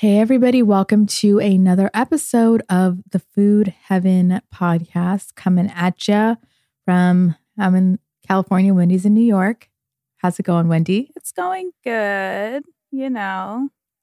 [0.00, 6.38] Hey, everybody, welcome to another episode of the Food Heaven podcast coming at you
[6.86, 9.68] from, I'm in California, Wendy's in New York.
[10.16, 11.12] How's it going, Wendy?
[11.16, 13.68] It's going good, you know.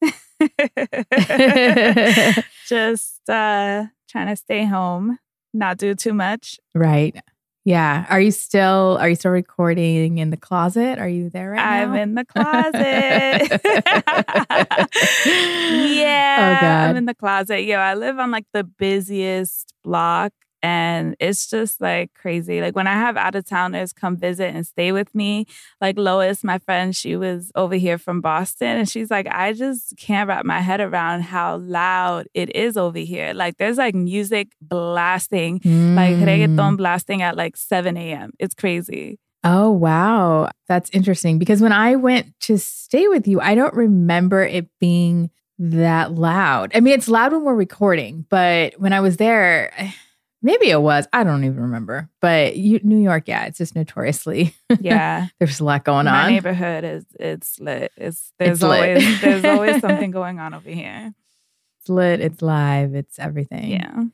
[2.68, 5.18] Just uh, trying to stay home,
[5.52, 6.60] not do too much.
[6.76, 7.20] right.
[7.68, 8.06] Yeah.
[8.08, 10.98] Are you still are you still recording in the closet?
[10.98, 11.92] Are you there right now?
[11.92, 13.60] I'm in the closet.
[15.30, 16.90] Oh, yeah, Oh, God.
[16.90, 17.64] I'm in the closet.
[17.64, 20.32] Yo, I live on like the busiest block.
[20.62, 22.60] And it's just like crazy.
[22.60, 25.46] Like when I have out of towners come visit and stay with me,
[25.80, 29.96] like Lois, my friend, she was over here from Boston and she's like, I just
[29.96, 33.32] can't wrap my head around how loud it is over here.
[33.34, 36.24] Like there's like music blasting, like Mm.
[36.24, 38.32] reggaeton blasting at like 7 a.m.
[38.38, 39.18] It's crazy.
[39.44, 40.50] Oh, wow.
[40.66, 45.30] That's interesting because when I went to stay with you, I don't remember it being
[45.60, 46.72] that loud.
[46.74, 49.72] I mean, it's loud when we're recording, but when I was there,
[50.42, 51.06] maybe it was.
[51.12, 52.08] I don't even remember.
[52.20, 55.28] But you, New York, yeah, it's just notoriously, Yeah.
[55.38, 56.26] there's a lot going My on.
[56.26, 57.92] My neighborhood is it's lit.
[57.96, 58.88] It's there's It's lit.
[58.90, 61.12] always there's always something going on over here.
[61.80, 63.70] It's lit, it's live, it's everything.
[63.70, 64.04] Yeah.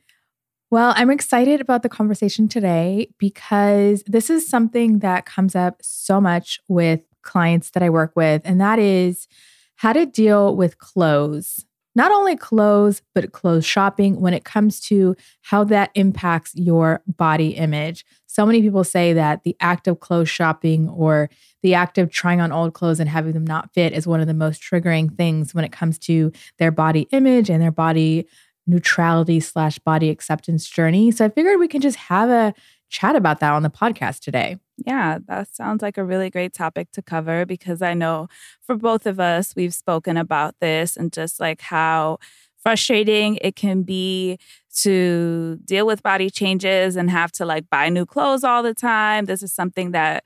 [0.71, 6.21] Well, I'm excited about the conversation today because this is something that comes up so
[6.21, 9.29] much with clients that I work with, and that is
[9.77, 11.65] how to deal with clothes.
[11.95, 17.51] Not only clothes, but clothes shopping when it comes to how that impacts your body
[17.51, 18.05] image.
[18.27, 21.31] So many people say that the act of clothes shopping or
[21.63, 24.27] the act of trying on old clothes and having them not fit is one of
[24.27, 28.27] the most triggering things when it comes to their body image and their body
[28.67, 31.11] neutrality slash body acceptance journey.
[31.11, 32.55] So I figured we can just have a
[32.95, 34.57] chat about that on the podcast today.
[34.87, 38.29] Yeah, that sounds like a really great topic to cover because I know
[38.63, 42.19] for both of us, we've spoken about this and just like how
[42.63, 44.39] frustrating it can be
[44.83, 49.25] to deal with body changes and have to like buy new clothes all the time.
[49.25, 50.25] This is something that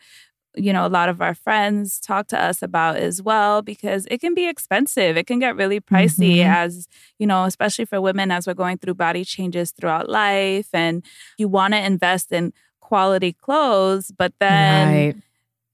[0.57, 4.19] you know a lot of our friends talk to us about as well because it
[4.21, 6.47] can be expensive it can get really pricey Mhm.
[6.47, 6.89] as
[7.19, 11.05] you know especially for women as we're going through body changes throughout life and
[11.37, 15.17] you want to invest in quality clothes but then right.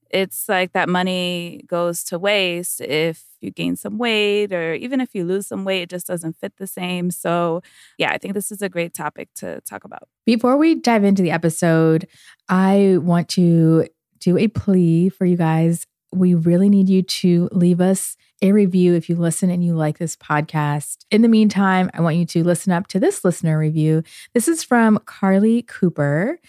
[0.09, 5.15] it's like that money goes to waste if you gain some weight or even if
[5.15, 7.61] you lose some weight it just doesn't fit the same so
[7.97, 11.21] yeah i think this is a great topic to talk about Before we dive into
[11.21, 12.07] the episode,
[12.49, 13.87] I want to
[14.25, 15.85] do a plea for you guys.
[16.11, 19.99] We really need you to leave us a review if you listen and you like
[19.99, 21.05] this podcast.
[21.11, 24.01] In the meantime, I want you to listen up to this listener review.
[24.33, 26.39] This is from Carly Cooper.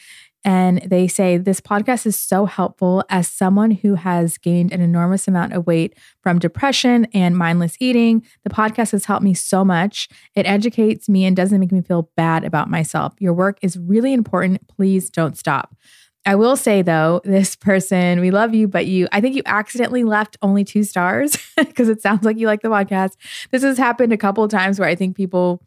[0.42, 5.28] And they say, This podcast is so helpful as someone who has gained an enormous
[5.28, 8.24] amount of weight from depression and mindless eating.
[8.44, 10.08] The podcast has helped me so much.
[10.34, 13.12] It educates me and doesn't make me feel bad about myself.
[13.18, 14.66] Your work is really important.
[14.68, 15.74] Please don't stop.
[16.26, 20.02] I will say though, this person, we love you, but you, I think you accidentally
[20.02, 23.12] left only two stars because it sounds like you like the podcast.
[23.52, 25.62] This has happened a couple times where I think people,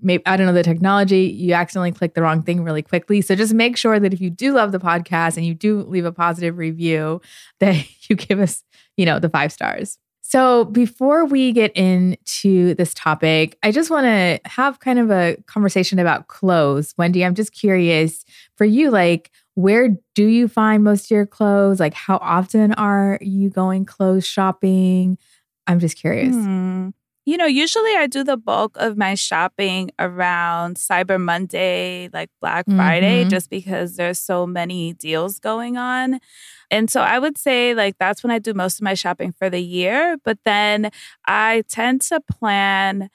[0.00, 3.22] maybe, I don't know the technology, you accidentally click the wrong thing really quickly.
[3.22, 6.04] So just make sure that if you do love the podcast and you do leave
[6.04, 7.20] a positive review,
[7.58, 8.62] that you give us,
[8.96, 9.98] you know, the five stars.
[10.26, 15.36] So, before we get into this topic, I just want to have kind of a
[15.46, 16.94] conversation about clothes.
[16.96, 18.24] Wendy, I'm just curious
[18.56, 21.80] for you, like, where do you find most of your clothes?
[21.80, 25.18] Like, how often are you going clothes shopping?
[25.66, 26.34] I'm just curious.
[26.34, 26.88] Hmm.
[27.26, 32.66] You know, usually I do the bulk of my shopping around Cyber Monday, like Black
[32.76, 33.30] Friday, Mhm.
[33.30, 36.20] just because there's so many deals going on.
[36.70, 39.48] And so I would say, like, that's when I do most of my shopping for
[39.48, 40.16] the year.
[40.22, 40.90] But then
[41.26, 43.08] I tend to plan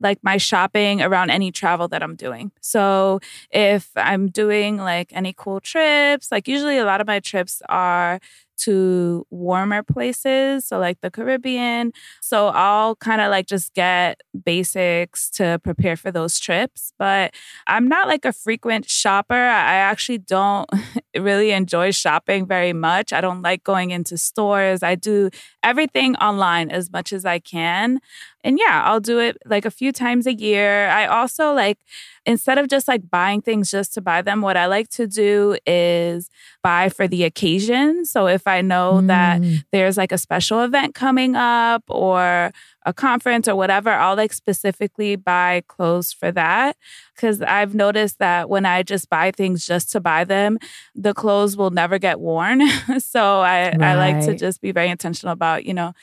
[0.00, 2.52] like my shopping around any travel that I'm doing.
[2.60, 3.20] So
[3.50, 8.20] if I'm doing like any cool trips, like usually a lot of my trips are
[8.58, 11.92] to warmer places, so like the Caribbean.
[12.22, 16.92] So I'll kind of like just get basics to prepare for those trips.
[16.98, 17.34] But
[17.66, 19.34] I'm not like a frequent shopper.
[19.34, 20.70] I actually don't
[21.18, 23.12] really enjoy shopping very much.
[23.12, 24.82] I don't like going into stores.
[24.82, 25.28] I do
[25.62, 28.00] everything online as much as I can.
[28.46, 30.86] And yeah, I'll do it like a few times a year.
[30.86, 31.78] I also like,
[32.26, 35.56] instead of just like buying things just to buy them, what I like to do
[35.66, 36.30] is
[36.62, 38.04] buy for the occasion.
[38.04, 39.08] So if I know mm.
[39.08, 42.52] that there's like a special event coming up or
[42.84, 46.76] a conference or whatever, I'll like specifically buy clothes for that.
[47.16, 50.58] Cause I've noticed that when I just buy things just to buy them,
[50.94, 52.62] the clothes will never get worn.
[53.00, 53.82] so I, right.
[53.82, 55.94] I like to just be very intentional about, you know,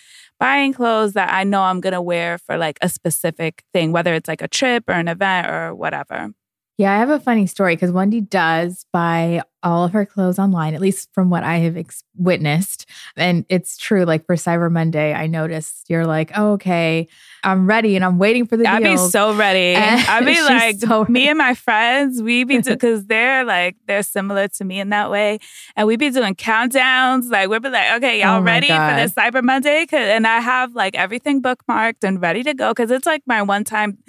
[0.43, 4.13] buying clothes that I know I'm going to wear for like a specific thing, whether
[4.13, 6.33] it's like a trip or an event or whatever.
[6.77, 10.73] Yeah, I have a funny story because Wendy does buy all of her clothes online,
[10.73, 12.87] at least from what I have ex- witnessed.
[13.15, 14.05] And it's true.
[14.05, 17.07] Like for Cyber Monday, I noticed you're like, oh, okay,
[17.43, 19.07] I'm ready and I'm waiting for the I'd deals.
[19.07, 19.75] be so ready.
[19.75, 24.47] I'd be like, so me and my friends, we'd be because they're like they're similar
[24.47, 25.39] to me in that way,
[25.75, 27.29] and we'd be doing countdowns.
[27.29, 28.89] Like we'd be like, okay, y'all oh ready God.
[28.89, 29.85] for this Cyber Monday?
[29.91, 33.63] And I have like everything bookmarked and ready to go because it's like my one
[33.63, 33.99] time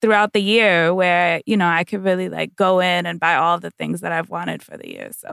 [0.00, 3.58] throughout the year where, you know, I could really like go in and buy all
[3.58, 5.10] the things that I've wanted for the year.
[5.12, 5.30] So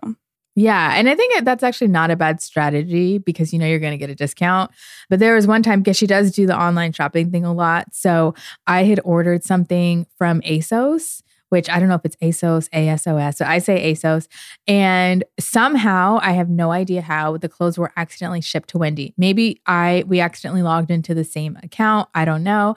[0.58, 0.94] yeah.
[0.96, 3.98] And I think that's actually not a bad strategy because you know you're going to
[3.98, 4.72] get a discount.
[5.10, 7.94] But there was one time because she does do the online shopping thing a lot.
[7.94, 8.36] So
[8.66, 11.22] I had ordered something from ASOS,
[11.56, 13.36] which I don't know if it's ASOS, ASOS.
[13.36, 14.28] So I say ASOS.
[14.68, 19.14] And somehow I have no idea how the clothes were accidentally shipped to Wendy.
[19.18, 22.10] Maybe I we accidentally logged into the same account.
[22.14, 22.76] I don't know.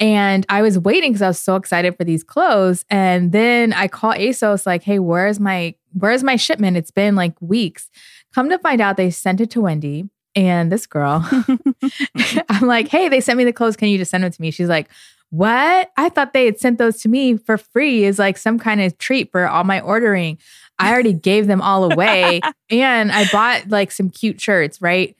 [0.00, 2.86] And I was waiting because I was so excited for these clothes.
[2.88, 6.78] And then I call ASOS like, hey, where's my where's my shipment?
[6.78, 7.90] It's been like weeks.
[8.34, 10.08] Come to find out they sent it to Wendy.
[10.34, 11.28] And this girl,
[12.48, 13.76] I'm like, hey, they sent me the clothes.
[13.76, 14.50] Can you just send them to me?
[14.50, 14.88] She's like,
[15.34, 15.90] what?
[15.96, 18.96] I thought they had sent those to me for free as like some kind of
[18.98, 20.38] treat for all my ordering.
[20.78, 22.40] I already gave them all away.
[22.70, 25.16] and I bought like some cute shirts, right?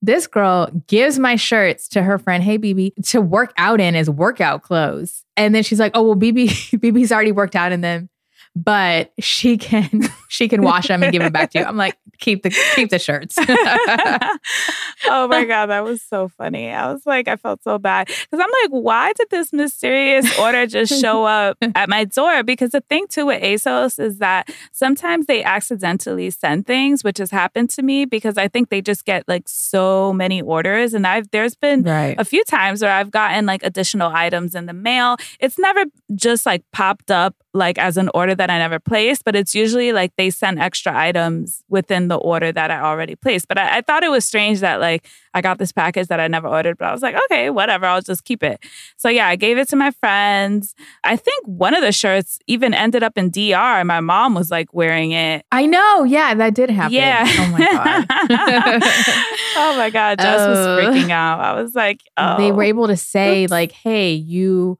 [0.00, 4.08] This girl gives my shirts to her friend, hey BB, to work out in as
[4.08, 5.24] workout clothes.
[5.36, 6.48] And then she's like, oh, well, BB,
[6.78, 8.08] BB's already worked out in them
[8.56, 11.64] but she can she can wash them and give them back to you.
[11.64, 13.36] I'm like, keep the keep the shirts.
[15.06, 16.70] oh my god, that was so funny.
[16.70, 20.66] I was like, I felt so bad because I'm like, why did this mysterious order
[20.66, 22.42] just show up at my door?
[22.42, 27.30] Because the thing too with ASOS is that sometimes they accidentally send things, which has
[27.30, 31.30] happened to me because I think they just get like so many orders, and I've
[31.30, 32.16] there's been right.
[32.18, 35.16] a few times where I've gotten like additional items in the mail.
[35.40, 35.84] It's never
[36.14, 39.92] just like popped up like as an order that I never placed, but it's usually
[39.92, 43.46] like they send extra items within the order that I already placed.
[43.48, 46.28] But I, I, thought it was strange that like I got this package that I
[46.28, 48.60] never ordered, but I was like, okay, whatever, I'll just keep it.
[48.96, 50.74] So yeah, I gave it to my friends.
[51.04, 53.78] I think one of the shirts even ended up in DR.
[53.78, 55.44] And my mom was like wearing it.
[55.52, 56.04] I know.
[56.04, 56.94] Yeah, that did happen.
[56.94, 57.24] Yeah.
[57.28, 58.06] Oh my God.
[59.56, 60.18] oh my God.
[60.18, 60.78] Jess was oh.
[60.78, 61.40] freaking out.
[61.40, 62.36] I was like, oh.
[62.38, 62.66] They were oh.
[62.66, 63.50] able to say, Oops.
[63.50, 64.78] like, hey, you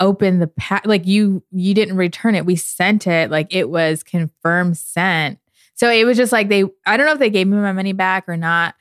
[0.00, 2.46] open the pack like you you didn't return it.
[2.46, 3.30] We sent it.
[3.30, 5.38] Like it was confirmed sent.
[5.74, 7.92] So it was just like they i don't know if they gave me my money
[7.92, 8.74] back or not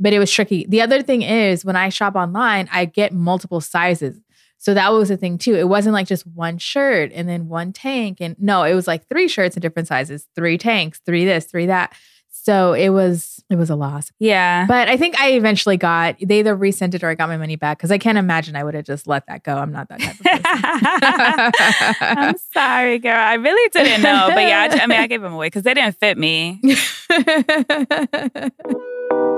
[0.00, 0.64] but it was tricky.
[0.68, 4.20] The other thing is when i shop online i get multiple sizes.
[4.60, 5.54] So that was the thing too.
[5.54, 9.08] It wasn't like just one shirt and then one tank and no it was like
[9.08, 11.94] three shirts in different sizes three tanks three this three that
[12.48, 14.10] so it was it was a loss.
[14.18, 14.64] Yeah.
[14.66, 17.56] But I think I eventually got they either resent it or I got my money
[17.56, 19.54] back because I can't imagine I would have just let that go.
[19.54, 21.98] I'm not that type of person.
[22.00, 23.12] I'm sorry, girl.
[23.18, 24.30] I really didn't know.
[24.32, 26.58] But yeah, I, I mean I gave them away because they didn't fit me.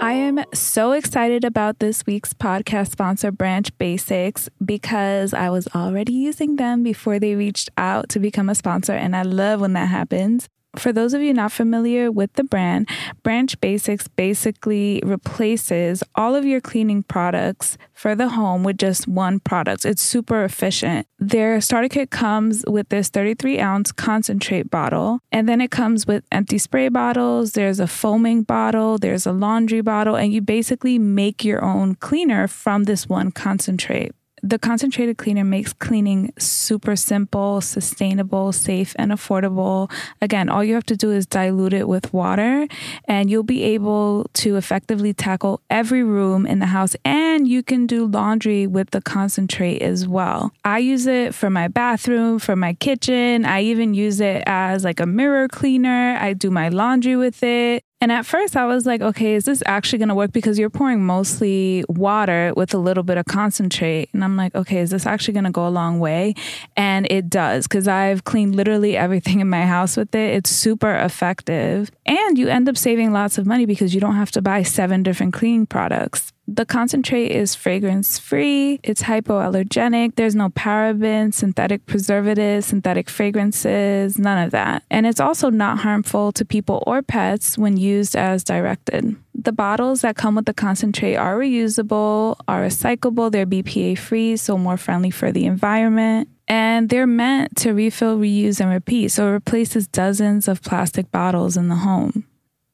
[0.00, 6.12] I am so excited about this week's podcast sponsor, Branch Basics, because I was already
[6.12, 8.92] using them before they reached out to become a sponsor.
[8.92, 10.48] And I love when that happens.
[10.76, 12.88] For those of you not familiar with the brand,
[13.22, 19.40] Branch Basics basically replaces all of your cleaning products for the home with just one
[19.40, 19.84] product.
[19.84, 21.06] It's super efficient.
[21.18, 26.24] Their starter kit comes with this 33 ounce concentrate bottle, and then it comes with
[26.32, 27.52] empty spray bottles.
[27.52, 32.46] There's a foaming bottle, there's a laundry bottle, and you basically make your own cleaner
[32.48, 34.12] from this one concentrate
[34.44, 39.90] the concentrated cleaner makes cleaning super simple, sustainable, safe, and affordable.
[40.20, 42.68] Again, all you have to do is dilute it with water,
[43.06, 46.94] and you'll be able to effectively tackle every room in the house.
[47.06, 50.52] And you can do laundry with the concentrate as well.
[50.62, 53.46] I use it for my bathroom, for my kitchen.
[53.46, 56.18] I even use it as like a mirror cleaner.
[56.20, 57.82] I do my laundry with it.
[58.04, 60.30] And at first, I was like, okay, is this actually going to work?
[60.30, 64.10] Because you're pouring mostly water with a little bit of concentrate.
[64.12, 66.34] And I'm like, okay, is this actually going to go a long way?
[66.76, 70.34] And it does, because I've cleaned literally everything in my house with it.
[70.34, 71.90] It's super effective.
[72.04, 75.02] And you end up saving lots of money because you don't have to buy seven
[75.02, 76.33] different cleaning products.
[76.46, 84.44] The concentrate is fragrance free, it's hypoallergenic, there's no parabens, synthetic preservatives, synthetic fragrances, none
[84.44, 84.82] of that.
[84.90, 89.16] And it's also not harmful to people or pets when used as directed.
[89.34, 94.58] The bottles that come with the concentrate are reusable, are recyclable, they're BPA free, so
[94.58, 96.28] more friendly for the environment.
[96.46, 101.56] And they're meant to refill, reuse, and repeat, so it replaces dozens of plastic bottles
[101.56, 102.26] in the home.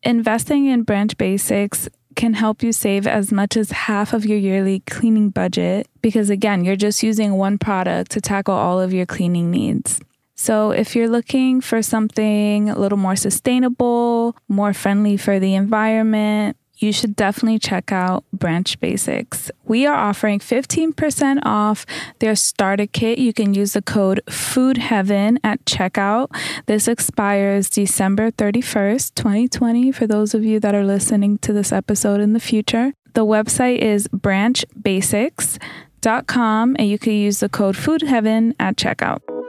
[0.02, 4.80] Investing in Branch Basics can help you save as much as half of your yearly
[4.80, 9.50] cleaning budget because, again, you're just using one product to tackle all of your cleaning
[9.50, 10.00] needs.
[10.34, 16.56] So, if you're looking for something a little more sustainable, more friendly for the environment,
[16.80, 19.50] you should definitely check out Branch Basics.
[19.64, 21.84] We are offering 15% off
[22.18, 23.18] their starter kit.
[23.18, 26.28] You can use the code Food Heaven at checkout.
[26.66, 32.20] This expires December 31st, 2020, for those of you that are listening to this episode
[32.20, 32.92] in the future.
[33.14, 39.39] The website is branchbasics.com and you can use the code Food Heaven at checkout.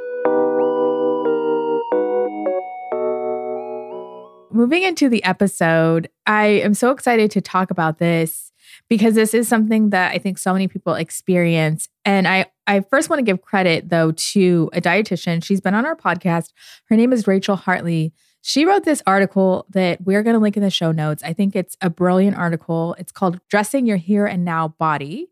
[4.53, 8.51] Moving into the episode, I am so excited to talk about this
[8.89, 11.89] because this is something that I think so many people experience.
[12.05, 15.43] And I, I first want to give credit though to a dietitian.
[15.43, 16.49] She's been on our podcast.
[16.85, 18.13] Her name is Rachel Hartley.
[18.41, 21.21] She wrote this article that we're going to link in the show notes.
[21.23, 22.95] I think it's a brilliant article.
[22.97, 25.29] It's called Dressing Your Here and Now Body.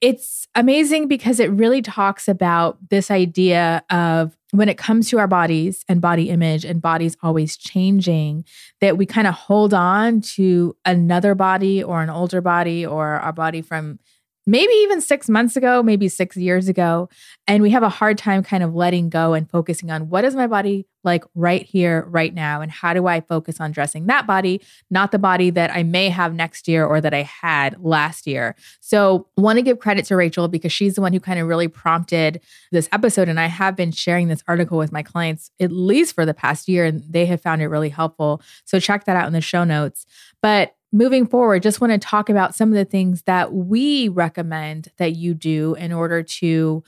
[0.00, 5.28] It's amazing because it really talks about this idea of when it comes to our
[5.28, 8.44] bodies and body image and bodies always changing,
[8.80, 13.32] that we kind of hold on to another body or an older body or our
[13.32, 13.98] body from
[14.50, 17.08] maybe even six months ago, maybe six years ago.
[17.46, 20.34] And we have a hard time kind of letting go and focusing on what is
[20.34, 22.60] my body like right here, right now?
[22.60, 26.08] And how do I focus on dressing that body, not the body that I may
[26.08, 28.56] have next year or that I had last year?
[28.80, 31.68] So, want to give credit to Rachel because she's the one who kind of really
[31.68, 32.40] prompted
[32.72, 33.28] this episode.
[33.28, 36.68] And I have been sharing this article with my clients at least for the past
[36.68, 38.42] year, and they have found it really helpful.
[38.64, 40.06] So, check that out in the show notes.
[40.42, 44.88] But moving forward, just want to talk about some of the things that we recommend
[44.96, 46.82] that you do in order to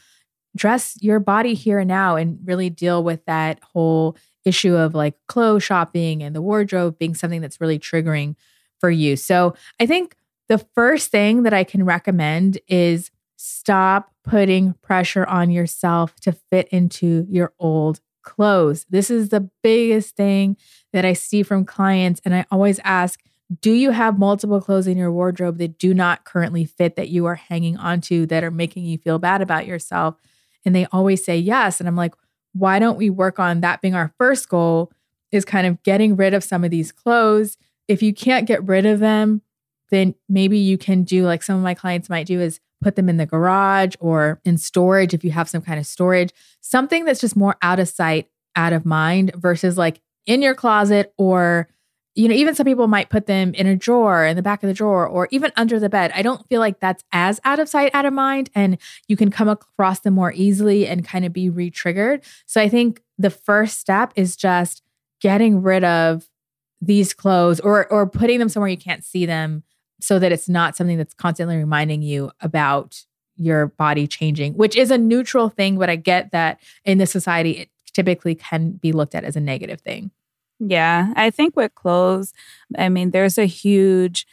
[0.57, 5.15] dress your body here and now and really deal with that whole issue of like
[5.29, 8.35] clothes shopping and the wardrobe being something that's really triggering
[8.81, 9.17] for you.
[9.17, 10.17] So, I think
[10.49, 16.69] the first thing that I can recommend is stop putting pressure on yourself to fit
[16.69, 18.87] into your old clothes.
[18.91, 20.57] This is the biggest thing
[20.93, 22.21] that I see from clients.
[22.25, 23.21] And I always ask,
[23.61, 27.27] do you have multiple clothes in your wardrobe that do not currently fit that you
[27.27, 30.17] are hanging onto that are making you feel bad about yourself?
[30.65, 31.81] And they always say yes.
[31.81, 32.15] And I'm like,
[32.53, 34.93] why don't we work on that being our first goal
[35.31, 37.57] is kind of getting rid of some of these clothes.
[37.89, 39.43] If you can't get rid of them,
[39.91, 43.09] then maybe you can do like some of my clients might do is put them
[43.09, 46.31] in the garage or in storage if you have some kind of storage,
[46.61, 51.13] something that's just more out of sight, out of mind versus like in your closet
[51.17, 51.69] or
[52.15, 54.69] you know, even some people might put them in a drawer in the back of
[54.69, 56.13] the drawer or even under the bed.
[56.15, 58.77] I don't feel like that's as out of sight, out of mind, and
[59.09, 62.23] you can come across them more easily and kind of be re triggered.
[62.47, 64.83] So I think the first step is just
[65.21, 66.29] getting rid of
[66.81, 69.63] these clothes or or putting them somewhere you can't see them
[70.01, 73.05] so that it's not something that's constantly reminding you about
[73.37, 77.53] your body changing, which is a neutral thing, but I get that in this society
[77.53, 80.11] it typically can be looked at as a negative thing.
[80.65, 82.33] Yeah, I think with clothes,
[82.79, 84.27] I mean, there's a huge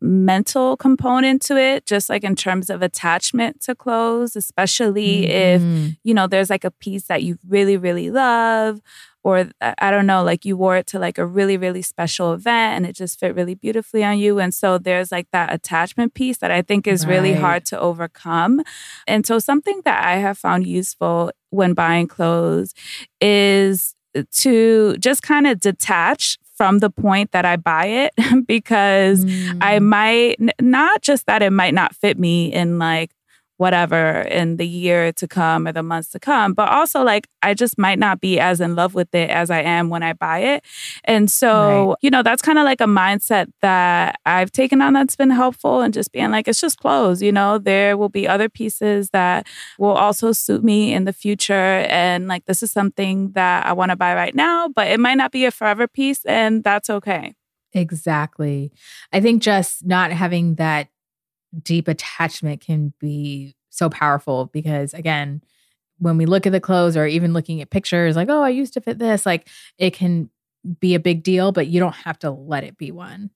[0.00, 5.86] mental component to it, just like in terms of attachment to clothes, especially mm-hmm.
[5.86, 8.80] if, you know, there's like a piece that you really, really love,
[9.24, 12.76] or I don't know, like you wore it to like a really, really special event
[12.76, 14.38] and it just fit really beautifully on you.
[14.38, 17.12] And so there's like that attachment piece that I think is right.
[17.12, 18.62] really hard to overcome.
[19.06, 22.72] And so something that I have found useful when buying clothes
[23.20, 28.14] is to just kind of detach from the point that I buy it
[28.46, 29.58] because mm.
[29.60, 33.10] I might not just that it might not fit me in like
[33.58, 36.52] whatever in the year to come or the months to come.
[36.52, 39.60] But also, like, I just might not be as in love with it as I
[39.60, 40.64] am when I buy it.
[41.04, 41.96] And so, right.
[42.02, 45.80] you know, that's kind of like a mindset that I've taken on that's been helpful
[45.80, 49.46] and just being like, it's just clothes, you know, there will be other pieces that
[49.78, 51.86] will also suit me in the future.
[51.88, 55.14] And like, this is something that I want to buy right now, but it might
[55.14, 57.34] not be a forever piece, and that's okay.
[57.72, 58.72] Exactly.
[59.12, 60.88] I think just not having that
[61.62, 65.42] deep attachment can be so powerful because again,
[65.98, 68.74] when we look at the clothes or even looking at pictures like, oh, I used
[68.74, 69.48] to fit this, like
[69.78, 70.30] it can
[70.80, 73.30] be a big deal, but you don't have to let it be one.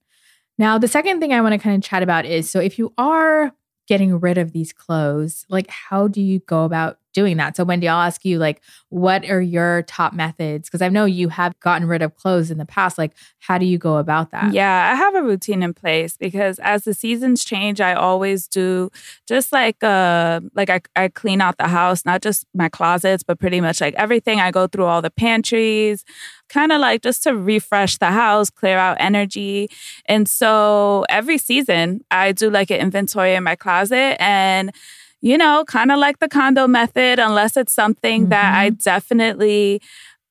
[0.59, 2.93] Now, the second thing I want to kind of chat about is so if you
[2.99, 3.53] are
[3.87, 7.57] getting rid of these clothes, like how do you go about doing that?
[7.57, 10.69] So, Wendy, I'll ask you, like, what are your top methods?
[10.69, 12.99] Because I know you have gotten rid of clothes in the past.
[12.99, 14.53] Like, how do you go about that?
[14.53, 18.91] Yeah, I have a routine in place because as the seasons change, I always do
[19.27, 23.39] just like uh like I, I clean out the house, not just my closets, but
[23.39, 24.41] pretty much like everything.
[24.41, 26.05] I go through all the pantries
[26.51, 29.71] kind of like just to refresh the house, clear out energy.
[30.07, 34.73] And so every season, I do like an inventory in my closet and
[35.21, 38.31] you know, kind of like the Kondo method, unless it's something mm-hmm.
[38.31, 38.77] that I mm-hmm.
[38.83, 39.83] definitely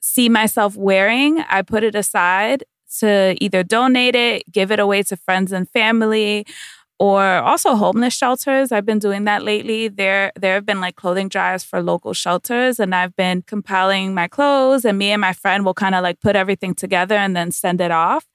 [0.01, 2.63] see myself wearing, I put it aside
[2.99, 6.45] to either donate it, give it away to friends and family,
[6.97, 8.71] or also homeless shelters.
[8.71, 9.87] I've been doing that lately.
[9.87, 14.27] There there have been like clothing drives for local shelters and I've been compiling my
[14.27, 17.51] clothes and me and my friend will kind of like put everything together and then
[17.51, 18.25] send it off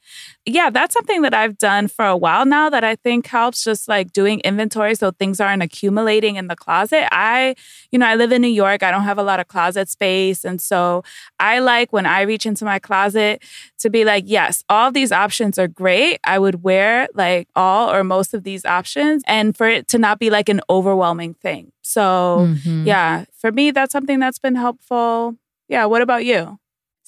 [0.47, 3.89] yeah, that's something that I've done for a while now that I think helps just
[3.89, 7.09] like doing inventory so things aren't accumulating in the closet.
[7.13, 7.55] I,
[7.91, 8.83] you know, I live in New York.
[8.83, 10.45] I don't have a lot of closet space.
[10.45, 11.03] And so
[11.41, 13.43] I like when I reach into my closet
[13.79, 16.21] to be like, yes, all these options are great.
[16.25, 20.19] I would wear like all or most of these options and for it to not
[20.19, 21.73] be like an overwhelming thing.
[21.83, 22.87] So, mm-hmm.
[22.87, 25.37] yeah, for me, that's something that's been helpful.
[25.69, 25.87] Yeah.
[25.87, 26.59] What about you?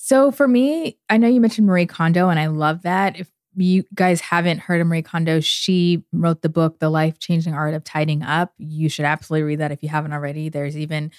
[0.06, 3.18] So for me, I know you mentioned Marie Kondo, and I love that.
[3.18, 7.54] If you guys haven't heard of Marie Kondo, she wrote the book, The Life Changing
[7.54, 8.52] Art of Tidying Up.
[8.56, 10.48] You should absolutely read that if you haven't already.
[10.48, 11.10] There's even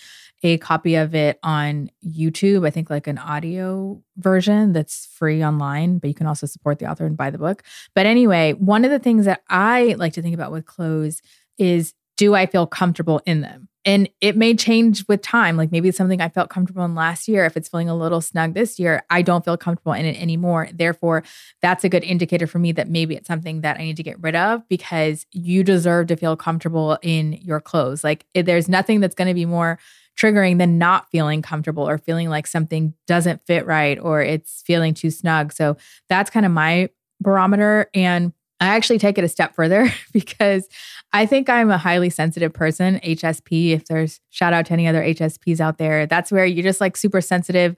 [0.41, 5.97] a copy of it on YouTube, I think like an audio version that's free online,
[5.97, 7.63] but you can also support the author and buy the book.
[7.93, 11.21] But anyway, one of the things that I like to think about with clothes
[11.57, 13.69] is do I feel comfortable in them?
[13.85, 15.55] And it may change with time.
[15.55, 17.45] Like maybe it's something I felt comfortable in last year.
[17.45, 20.67] If it's feeling a little snug this year, I don't feel comfortable in it anymore.
[20.73, 21.23] Therefore,
[21.61, 24.21] that's a good indicator for me that maybe it's something that I need to get
[24.21, 28.03] rid of because you deserve to feel comfortable in your clothes.
[28.03, 29.79] Like eh, there's nothing that's going to be more
[30.17, 34.95] triggering than not feeling comfortable or feeling like something doesn't fit right or it's feeling
[34.95, 35.53] too snug.
[35.53, 35.77] So
[36.09, 36.89] that's kind of my
[37.21, 37.89] barometer.
[37.93, 40.67] And I actually take it a step further because
[41.13, 42.99] I think I'm a highly sensitive person.
[42.99, 46.81] HSP, if there's shout out to any other HSPs out there, that's where you're just
[46.81, 47.75] like super sensitive,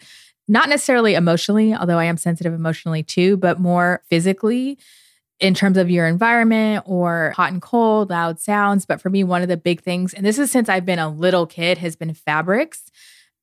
[0.47, 4.79] not necessarily emotionally, although I am sensitive emotionally too, but more physically
[5.39, 8.85] in terms of your environment or hot and cold, loud sounds.
[8.85, 11.09] But for me, one of the big things, and this is since I've been a
[11.09, 12.91] little kid, has been fabrics.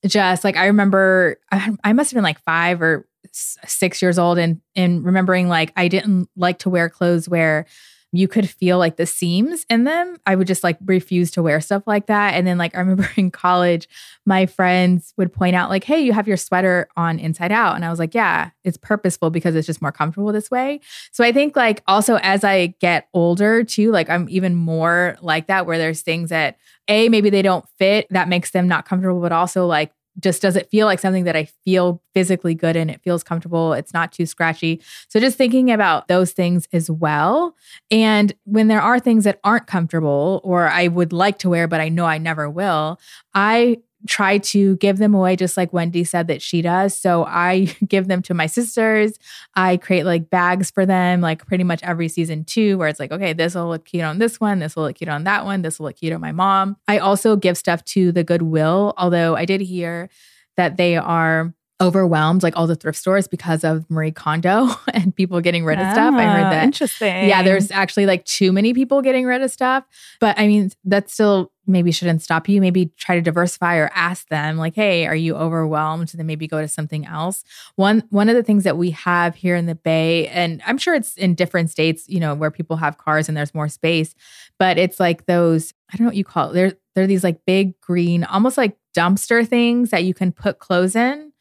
[0.04, 4.60] Just like I remember, I must have been like five or six years old and
[4.74, 7.66] and remembering like I didn't like to wear clothes where
[8.12, 10.16] you could feel like the seams in them.
[10.26, 12.34] I would just like refuse to wear stuff like that.
[12.34, 13.88] And then like I remember in college,
[14.24, 17.84] my friends would point out like, "Hey, you have your sweater on inside out." And
[17.84, 20.80] I was like, "Yeah, it's purposeful because it's just more comfortable this way."
[21.12, 25.48] So I think like also as I get older too, like I'm even more like
[25.48, 26.58] that where there's things that
[26.88, 30.56] a maybe they don't fit that makes them not comfortable, but also like just does
[30.56, 32.88] it feel like something that I feel physically good in?
[32.90, 33.72] It feels comfortable.
[33.72, 34.80] It's not too scratchy.
[35.08, 37.54] So just thinking about those things as well.
[37.90, 41.80] And when there are things that aren't comfortable or I would like to wear, but
[41.80, 42.98] I know I never will,
[43.34, 46.98] I try to give them away just like Wendy said that she does.
[46.98, 49.18] So I give them to my sisters.
[49.54, 53.12] I create like bags for them, like pretty much every season too, where it's like,
[53.12, 55.62] okay, this will look cute on this one, this will look cute on that one,
[55.62, 56.76] this will look cute on my mom.
[56.88, 60.08] I also give stuff to the Goodwill, although I did hear
[60.56, 65.40] that they are overwhelmed like all the thrift stores because of Marie Kondo and people
[65.40, 66.14] getting rid of stuff.
[66.14, 66.64] I heard ah, that.
[66.64, 67.28] Interesting.
[67.28, 69.84] Yeah, there's actually like too many people getting rid of stuff.
[70.20, 72.60] But I mean, that still maybe shouldn't stop you.
[72.60, 76.46] Maybe try to diversify or ask them like, "Hey, are you overwhelmed?" And then maybe
[76.46, 77.44] go to something else.
[77.74, 80.94] One one of the things that we have here in the Bay, and I'm sure
[80.94, 84.14] it's in different states, you know, where people have cars and there's more space,
[84.58, 86.54] but it's like those I don't know what you call it.
[86.54, 90.96] They're they're these like big green, almost like dumpster things that you can put clothes
[90.96, 91.32] in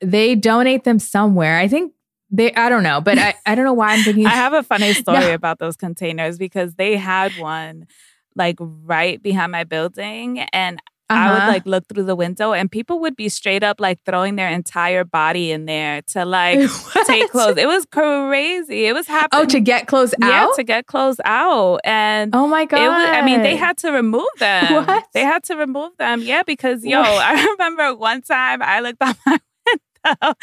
[0.00, 1.58] they donate them somewhere.
[1.58, 1.92] I think
[2.30, 4.62] they I don't know, but I, I don't know why I'm thinking I have a
[4.62, 7.86] funny story about those containers because they had one
[8.34, 10.78] like right behind my building and
[11.08, 11.48] I would Uh-huh.
[11.52, 15.04] like look through the window and people would be straight up like throwing their entire
[15.04, 16.58] body in there to like
[17.06, 17.56] take clothes.
[17.58, 18.86] It was crazy.
[18.86, 19.42] It was happening.
[19.42, 20.28] Oh, to get clothes out?
[20.28, 21.78] yeah, to get clothes out.
[21.84, 22.80] And oh my god!
[22.82, 24.84] it was, I mean, they had to remove them.
[24.84, 25.06] What?
[25.14, 26.22] They had to remove them.
[26.22, 27.00] Yeah, because yo?
[27.00, 29.38] I remember one time I looked out my.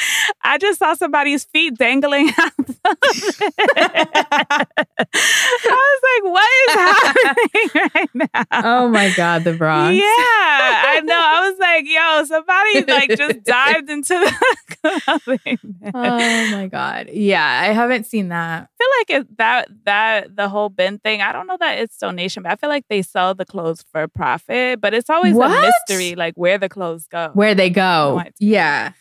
[0.44, 2.78] I just saw somebody's feet dangling out of.
[2.86, 4.66] I
[5.72, 8.46] was like, what is happening right now?
[8.84, 9.96] Oh my god, the Bronx.
[9.96, 11.20] Yeah, I know.
[11.20, 14.34] I was like, yo, somebody like just dived into the
[15.06, 15.60] clothing.
[15.94, 17.10] Oh my god.
[17.12, 18.64] Yeah, I haven't seen that.
[18.64, 21.22] I feel like it, that that the whole bin thing.
[21.22, 24.08] I don't know that it's donation, but I feel like they sell the clothes for
[24.08, 24.82] profit.
[24.82, 25.52] But it's always What?
[25.52, 27.32] a mystery, like where the clothes go.
[27.34, 28.22] Where they go.
[28.40, 28.92] yeah.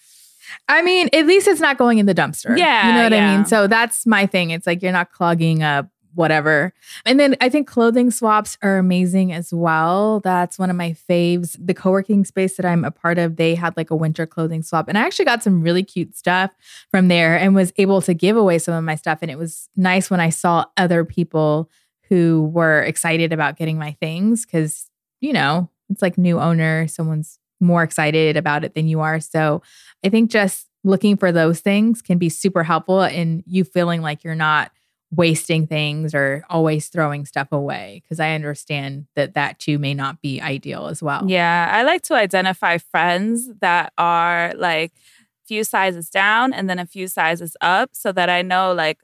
[0.69, 2.57] I mean, at least it's not going in the dumpster.
[2.57, 3.47] Yeah, You know what I mean?
[3.47, 4.51] So that's my thing.
[4.51, 6.73] It's like you're not clogging up whatever.
[7.05, 10.21] And then I think clothing swaps are amazing as well.
[10.21, 11.57] That's one of my faves.
[11.59, 14.89] The co-working space that I'm a part of, they had like a winter clothing swap.
[14.89, 16.53] And I actually got some really cute stuff
[16.91, 19.21] from there and was able to give away some of my stuff.
[19.23, 21.71] And it was nice when I saw other people
[22.09, 27.39] who were excited about getting my things because, you know, it's like new owner, someone's
[27.63, 29.21] more excited about it than you are.
[29.21, 29.63] So
[30.05, 34.25] I think just looking for those things can be super helpful in you feeling like
[34.25, 34.73] you're not
[35.15, 40.23] wasting things or always throwing stuff away because I understand that that too may not
[40.23, 41.25] be ideal as well.
[41.29, 46.79] Yeah, I like to identify friends that are like a few sizes down and then
[46.79, 49.01] a few sizes up so that I know like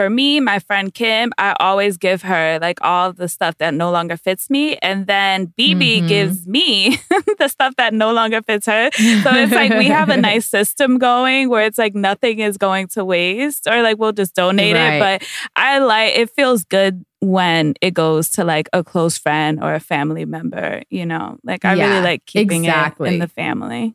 [0.00, 3.90] for me, my friend Kim, I always give her like all the stuff that no
[3.90, 4.78] longer fits me.
[4.80, 6.08] And then BB Mhm.
[6.08, 6.96] gives me
[7.38, 8.88] the stuff that no longer fits her.
[8.94, 12.88] So it's like we have a nice system going where it's like nothing is going
[12.96, 14.94] to waste or like we'll just donate Right.
[14.96, 15.20] it.
[15.20, 19.74] But I like it feels good when it goes to like a close friend or
[19.74, 21.36] a family member, you know?
[21.44, 23.94] Like I Yeah, really like keeping it in the family.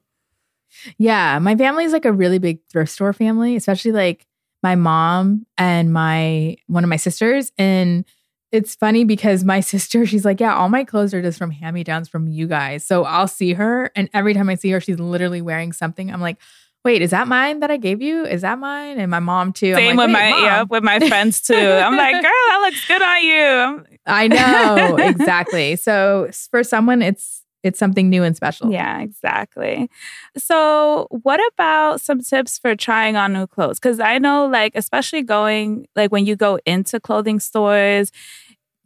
[0.99, 4.27] Yeah, my family is like a really big thrift store family, especially like
[4.65, 7.51] my mom and my one of my sisters.
[7.55, 8.03] And
[8.51, 11.75] it's funny because my sister, she's like, Yeah, all my clothes are just from hand
[11.75, 12.83] me downs from you guys.
[12.83, 16.11] So I'll see her, and every time I see her, she's literally wearing something.
[16.11, 16.37] I'm like,
[16.83, 18.25] Wait, is that mine that I gave you?
[18.25, 18.99] Is that mine?
[18.99, 19.69] And my mom too.
[19.69, 21.53] I'm Same like, with my Mom." yeah, with my friends too.
[21.85, 23.97] I'm like, girl, that looks good on you.
[24.07, 25.75] I know exactly.
[25.75, 28.71] So for someone, it's it's something new and special.
[28.71, 29.89] Yeah, exactly.
[30.37, 33.79] So, what about some tips for trying on new clothes?
[33.79, 38.11] Because I know, like, especially going, like, when you go into clothing stores,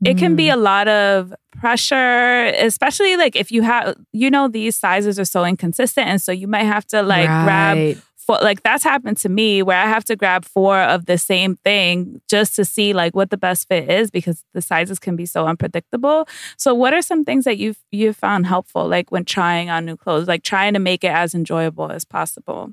[0.03, 0.35] it can Mm-hmm.
[0.35, 5.25] be a lot of pressure, especially like if you have, you know, these sizes are
[5.25, 6.07] so inconsistent.
[6.07, 7.97] And so you might have to like grab Right.
[8.29, 11.55] Four, like that's happened to me where I have to grab four of the same
[11.63, 15.25] thing just to see like what the best fit is because the sizes can be
[15.25, 16.27] so unpredictable.
[16.55, 19.97] So what are some things that you've you've found helpful like when trying on new
[19.97, 22.71] clothes, like trying to make it as enjoyable as possible?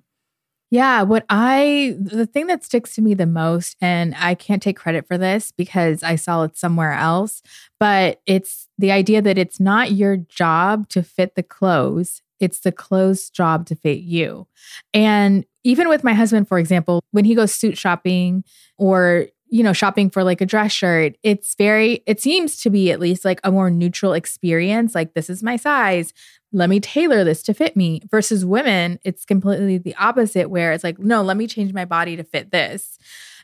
[0.70, 4.76] Yeah, what I the thing that sticks to me the most, and I can't take
[4.76, 7.40] credit for this because I saw it somewhere else,
[7.80, 12.72] but it's the idea that it's not your job to fit the clothes, it's the
[12.72, 14.46] clothes' job to fit you.
[14.94, 18.44] And even with my husband, for example, when he goes suit shopping
[18.78, 22.90] or you know, shopping for like a dress shirt, it's very, it seems to be
[22.90, 24.92] at least like a more neutral experience.
[24.92, 26.12] Like, this is my size
[26.52, 30.84] let me tailor this to fit me versus women it's completely the opposite where it's
[30.84, 32.98] like no let me change my body to fit this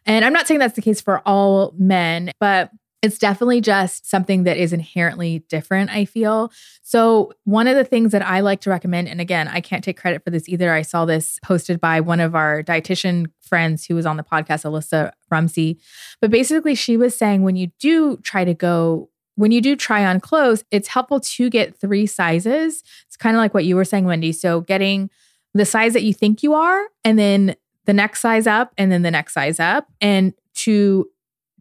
[0.06, 2.70] and i'm not saying that's the case for all men but
[3.02, 8.12] it's definitely just something that is inherently different i feel so one of the things
[8.12, 10.82] that i like to recommend and again i can't take credit for this either i
[10.82, 15.12] saw this posted by one of our dietitian friends who was on the podcast Alissa
[15.30, 15.78] Rumsey
[16.20, 20.04] but basically she was saying when you do try to go when you do try
[20.04, 22.82] on clothes, it's helpful to get three sizes.
[23.06, 24.32] It's kind of like what you were saying, Wendy.
[24.32, 25.10] So getting
[25.54, 29.02] the size that you think you are, and then the next size up, and then
[29.02, 31.08] the next size up, and to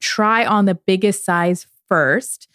[0.02, 2.48] try on the biggest size first.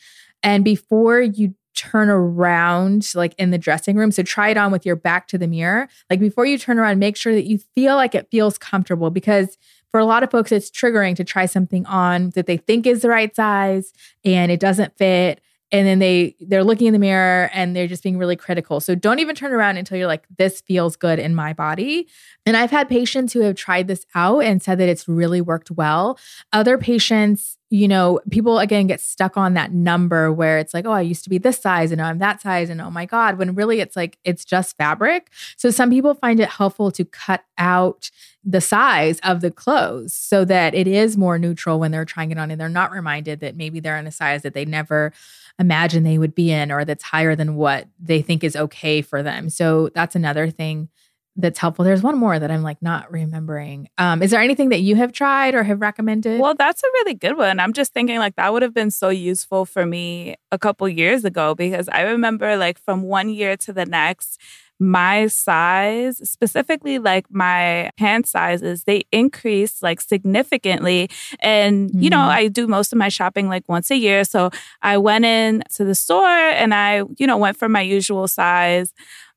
[0.43, 4.87] And before you turn around, like in the dressing room, so try it on with
[4.87, 5.89] your back to the mirror.
[6.11, 9.59] Like before you turn around, make sure that you feel like it feels comfortable because
[9.91, 13.03] for a lot of folks, it's triggering to try something on that they think is
[13.03, 13.93] the right size
[14.25, 15.41] and it doesn't fit.
[15.72, 18.81] And then they they're looking in the mirror and they're just being really critical.
[18.81, 22.07] So don't even turn around until you're like, this feels good in my body.
[22.44, 25.70] And I've had patients who have tried this out and said that it's really worked
[25.70, 26.18] well.
[26.52, 30.92] Other patients you know, people again get stuck on that number where it's like, oh,
[30.92, 32.70] I used to be this size and now I'm that size.
[32.70, 35.31] And oh my God, when really it's like, it's just fabric.
[35.57, 38.11] So some people find it helpful to cut out
[38.44, 42.38] the size of the clothes so that it is more neutral when they're trying it
[42.38, 45.12] on and they're not reminded that maybe they're in a size that they never
[45.59, 49.23] imagined they would be in or that's higher than what they think is okay for
[49.23, 49.49] them.
[49.49, 50.88] So that's another thing
[51.37, 51.85] that's helpful.
[51.85, 53.88] There's one more that I'm like not remembering.
[53.99, 56.40] Um, is there anything that you have tried or have recommended?
[56.40, 57.61] Well, that's a really good one.
[57.61, 61.25] I'm just thinking like that would have been so useful for me a couple years
[61.25, 64.40] ago because I remember like from one year to the next,
[64.79, 71.09] my size, specifically like my pant sizes, they increased like significantly.
[71.41, 72.31] And, you know, mm-hmm.
[72.31, 74.25] I do most of my shopping like once a year.
[74.25, 74.51] So
[74.83, 78.93] I went in to the store and I, you know, went for my usual size.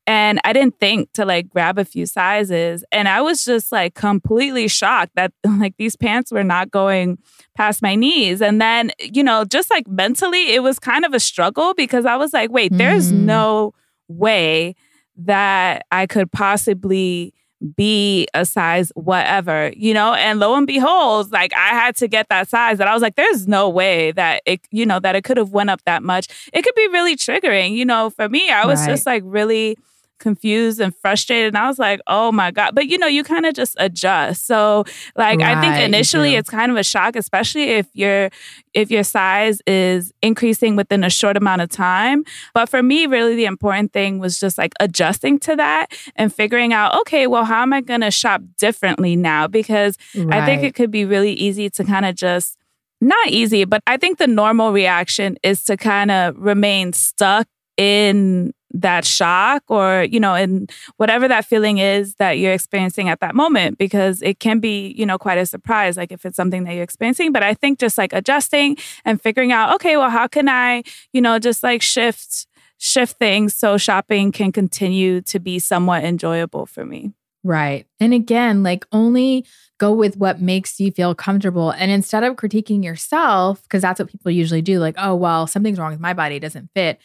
[0.06, 2.84] And I didn't think to like grab a few sizes.
[2.90, 7.18] And I was just like completely shocked that like these pants were not going
[7.56, 8.42] past my knees.
[8.42, 12.16] And then, you know, just like mentally, it was kind of a struggle because I
[12.16, 13.20] was like, wait, there's mm.
[13.20, 13.72] no
[14.08, 14.74] way
[15.16, 17.34] that I could possibly
[17.76, 20.14] be a size whatever, you know?
[20.14, 23.16] And lo and behold, like I had to get that size that I was like,
[23.16, 26.28] there's no way that it, you know, that it could have went up that much.
[26.52, 28.88] It could be really triggering, you know, for me, I was right.
[28.88, 29.76] just like really
[30.20, 31.48] confused and frustrated.
[31.48, 32.74] And I was like, oh my God.
[32.74, 34.46] But you know, you kind of just adjust.
[34.46, 34.84] So
[35.16, 38.30] like right, I think initially it's kind of a shock, especially if your
[38.72, 42.24] if your size is increasing within a short amount of time.
[42.54, 46.72] But for me, really the important thing was just like adjusting to that and figuring
[46.72, 49.48] out, okay, well, how am I gonna shop differently now?
[49.48, 50.42] Because right.
[50.42, 52.56] I think it could be really easy to kind of just
[53.00, 58.52] not easy, but I think the normal reaction is to kind of remain stuck in
[58.72, 63.34] that shock or you know and whatever that feeling is that you're experiencing at that
[63.34, 66.74] moment because it can be you know quite a surprise like if it's something that
[66.74, 67.32] you're experiencing.
[67.32, 71.20] But i think just like adjusting and figuring out okay well how can i you
[71.20, 72.46] know just like shift
[72.78, 77.12] shift things so shopping can continue to be somewhat enjoyable for me.
[77.44, 77.86] Right.
[78.00, 79.44] And again like only
[79.78, 81.70] go with what makes you feel comfortable.
[81.70, 85.78] And instead of critiquing yourself because that's what people usually do like oh well something's
[85.78, 87.00] wrong with my body it doesn't fit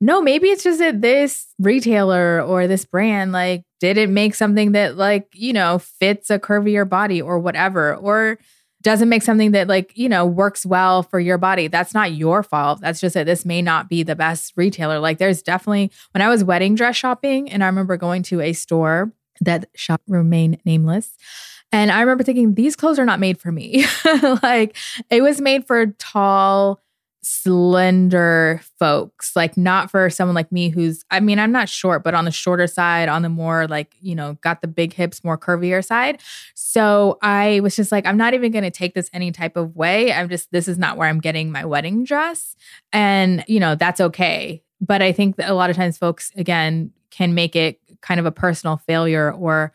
[0.00, 4.96] no, maybe it's just that this retailer or this brand like didn't make something that
[4.96, 8.38] like, you know, fits a curvier body or whatever or
[8.82, 11.66] doesn't make something that like, you know, works well for your body.
[11.66, 12.80] That's not your fault.
[12.80, 15.00] That's just that this may not be the best retailer.
[15.00, 18.52] Like there's definitely when I was wedding dress shopping and I remember going to a
[18.52, 21.10] store that shop remain nameless.
[21.72, 23.84] And I remember thinking these clothes are not made for me.
[24.42, 24.76] like
[25.10, 26.80] it was made for tall
[27.30, 32.14] slender folks, like not for someone like me who's, I mean, I'm not short, but
[32.14, 35.36] on the shorter side, on the more like, you know, got the big hips, more
[35.36, 36.22] curvier side.
[36.54, 39.76] So I was just like, I'm not even going to take this any type of
[39.76, 40.10] way.
[40.12, 42.56] I'm just, this is not where I'm getting my wedding dress.
[42.92, 44.62] And, you know, that's okay.
[44.80, 48.26] But I think that a lot of times folks, again, can make it kind of
[48.26, 49.72] a personal failure or,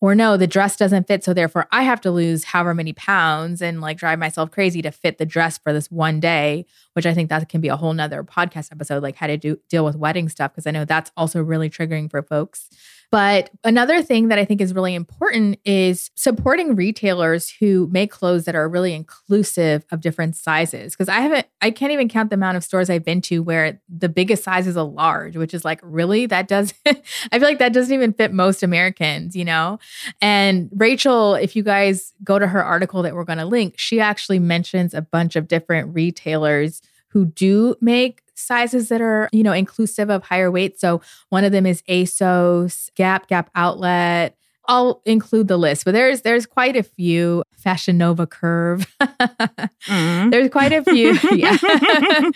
[0.00, 1.24] or no, the dress doesn't fit.
[1.24, 4.90] So therefore, I have to lose however many pounds and like drive myself crazy to
[4.90, 7.94] fit the dress for this one day, which I think that can be a whole
[7.94, 10.54] nother podcast episode, like how to do deal with wedding stuff.
[10.54, 12.68] Cause I know that's also really triggering for folks.
[13.10, 18.44] But another thing that I think is really important is supporting retailers who make clothes
[18.44, 20.94] that are really inclusive of different sizes.
[20.94, 23.80] Because I haven't, I can't even count the amount of stores I've been to where
[23.88, 26.26] the biggest size is a large, which is like, really?
[26.26, 29.78] That does, I feel like that doesn't even fit most Americans, you know?
[30.20, 34.00] And Rachel, if you guys go to her article that we're going to link, she
[34.00, 39.52] actually mentions a bunch of different retailers who do make sizes that are, you know,
[39.52, 40.78] inclusive of higher weight.
[40.78, 44.36] So one of them is ASOS, Gap, Gap Outlet.
[44.68, 47.42] I'll include the list, but there's there's quite a few.
[47.56, 48.86] Fashion Nova Curve.
[49.00, 50.30] mm.
[50.30, 51.18] There's quite a few.
[51.32, 51.56] Yeah.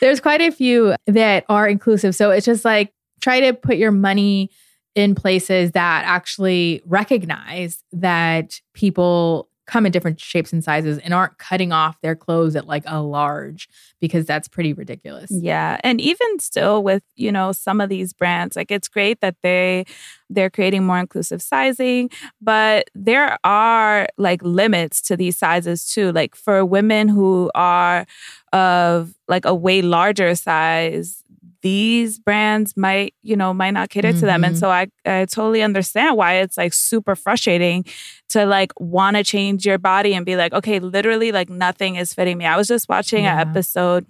[0.00, 2.14] there's quite a few that are inclusive.
[2.14, 4.50] So it's just like try to put your money
[4.94, 11.38] in places that actually recognize that people come in different shapes and sizes and aren't
[11.38, 13.68] cutting off their clothes at like a large
[14.00, 15.30] because that's pretty ridiculous.
[15.30, 19.36] Yeah, and even still with, you know, some of these brands, like it's great that
[19.42, 19.84] they
[20.30, 26.12] they're creating more inclusive sizing, but there are like limits to these sizes too.
[26.12, 28.06] Like for women who are
[28.52, 31.22] of like a way larger size,
[31.62, 34.20] these brands might, you know, might not cater mm-hmm.
[34.20, 34.44] to them.
[34.44, 34.60] And mm-hmm.
[34.60, 37.84] so I, I totally understand why it's like super frustrating
[38.30, 42.14] to like want to change your body and be like, okay, literally like nothing is
[42.14, 42.44] fitting me.
[42.44, 43.40] I was just watching yeah.
[43.40, 44.06] an episode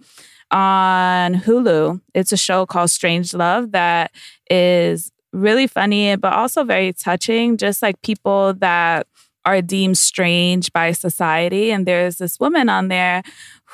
[0.51, 2.01] on Hulu.
[2.15, 4.13] It's a show called Strange Love that
[4.51, 7.57] is really funny, but also very touching.
[7.57, 9.07] Just like people that
[9.47, 11.71] are deemed strange by society.
[11.71, 13.23] And there's this woman on there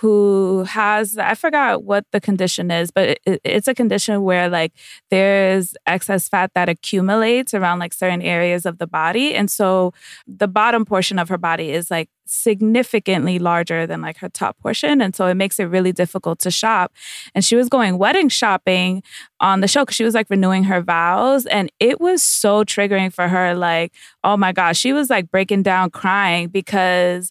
[0.03, 4.73] who has I forgot what the condition is, but it, it's a condition where like
[5.11, 9.95] there's excess fat that accumulates around like certain areas of the body, and so
[10.27, 15.01] the bottom portion of her body is like significantly larger than like her top portion,
[15.01, 16.93] and so it makes it really difficult to shop.
[17.33, 19.05] And she was going wedding shopping
[19.39, 23.13] on the show because she was like renewing her vows, and it was so triggering
[23.13, 23.55] for her.
[23.55, 23.93] Like,
[24.25, 27.31] oh my gosh, she was like breaking down crying because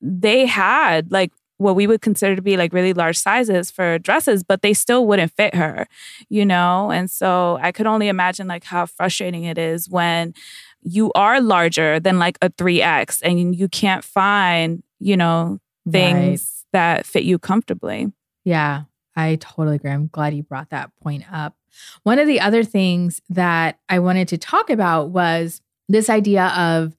[0.00, 4.42] they had like what we would consider to be like really large sizes for dresses,
[4.42, 5.86] but they still wouldn't fit her,
[6.28, 6.90] you know?
[6.90, 10.34] And so I could only imagine like how frustrating it is when
[10.82, 15.58] you are larger than like a 3X and you can't find, you know,
[15.90, 16.78] things right.
[16.98, 18.12] that fit you comfortably.
[18.44, 18.82] Yeah,
[19.16, 19.90] I totally agree.
[19.90, 21.56] I'm glad you brought that point up.
[22.02, 26.96] One of the other things that I wanted to talk about was this idea of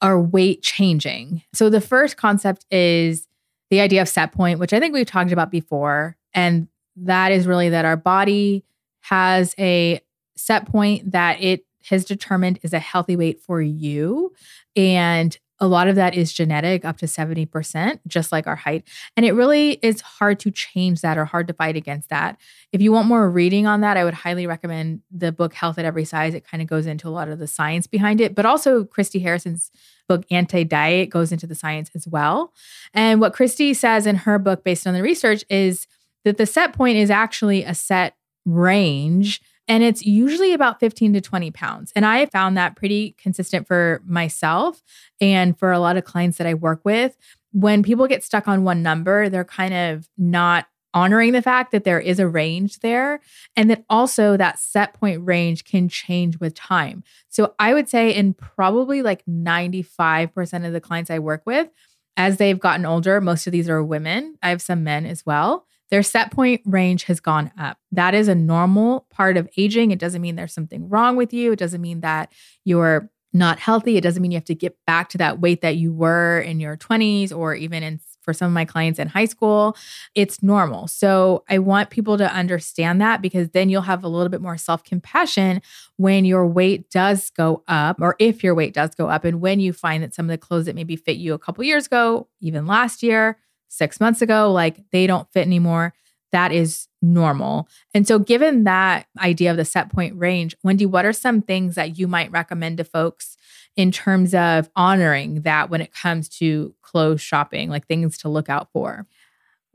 [0.00, 1.42] our weight changing.
[1.52, 3.26] So the first concept is
[3.74, 6.16] the idea of set point, which I think we've talked about before.
[6.32, 8.64] And that is really that our body
[9.00, 10.00] has a
[10.36, 14.32] set point that it has determined is a healthy weight for you.
[14.76, 18.86] And a lot of that is genetic, up to 70%, just like our height.
[19.16, 22.38] And it really is hard to change that or hard to fight against that.
[22.70, 25.86] If you want more reading on that, I would highly recommend the book Health at
[25.86, 26.34] Every Size.
[26.34, 29.20] It kind of goes into a lot of the science behind it, but also Christy
[29.20, 29.70] Harrison's
[30.06, 32.52] book Anti Diet goes into the science as well.
[32.92, 35.86] And what Christy says in her book, based on the research, is
[36.24, 41.20] that the set point is actually a set range and it's usually about 15 to
[41.20, 41.92] 20 pounds.
[41.96, 44.82] And I found that pretty consistent for myself
[45.20, 47.16] and for a lot of clients that I work with.
[47.52, 51.84] When people get stuck on one number, they're kind of not honoring the fact that
[51.84, 53.20] there is a range there
[53.56, 57.02] and that also that set point range can change with time.
[57.28, 61.68] So I would say in probably like 95% of the clients I work with,
[62.16, 64.38] as they've gotten older, most of these are women.
[64.40, 65.66] I have some men as well.
[65.90, 67.78] Their set point range has gone up.
[67.92, 69.90] That is a normal part of aging.
[69.90, 71.52] It doesn't mean there's something wrong with you.
[71.52, 72.32] It doesn't mean that
[72.64, 73.96] you're not healthy.
[73.96, 76.60] It doesn't mean you have to get back to that weight that you were in
[76.60, 79.76] your 20s or even in for some of my clients in high school.
[80.14, 80.88] It's normal.
[80.88, 84.56] So I want people to understand that because then you'll have a little bit more
[84.56, 85.60] self compassion
[85.96, 89.60] when your weight does go up, or if your weight does go up, and when
[89.60, 92.28] you find that some of the clothes that maybe fit you a couple years ago,
[92.40, 95.94] even last year, six months ago, like they don't fit anymore.
[96.32, 97.68] That is normal.
[97.94, 101.76] And so, given that idea of the set point range, Wendy, what are some things
[101.76, 103.36] that you might recommend to folks
[103.76, 108.48] in terms of honoring that when it comes to clothes shopping, like things to look
[108.48, 109.06] out for?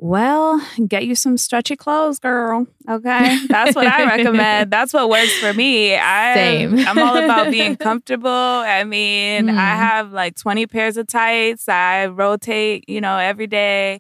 [0.02, 2.66] Well, get you some stretchy clothes, girl.
[2.90, 3.46] Okay.
[3.48, 4.72] That's what I recommend.
[4.72, 5.94] That's what works for me.
[5.94, 6.80] I, Same.
[6.80, 8.30] I'm all about being comfortable.
[8.30, 9.58] I mean, mm.
[9.58, 11.68] I have like 20 pairs of tights.
[11.68, 14.00] I rotate, you know, every day.